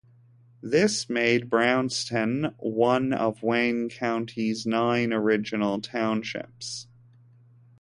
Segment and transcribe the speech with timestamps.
[0.63, 6.87] This made Brownstown one of Wayne County's nine original townships.